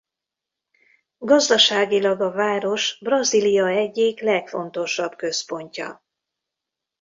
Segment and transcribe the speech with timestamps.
[1.17, 6.03] Gazdaságilag a város Brazília egyik legfontosabb központja.